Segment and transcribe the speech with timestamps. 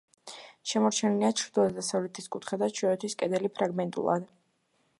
[0.69, 4.27] შემორჩენილია ჩრდილო-დასავლეთის კუთხე და ჩრდილოეთის კედელი ფრაგმენტულად.